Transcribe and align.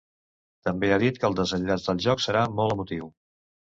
També 0.69 0.87
ha 0.93 0.97
dit 1.03 1.21
que 1.23 1.29
el 1.29 1.37
desenllaç 1.41 1.85
del 1.91 2.03
joc 2.09 2.25
serà 2.25 2.43
molt 2.61 2.77
emotiu. 2.77 3.13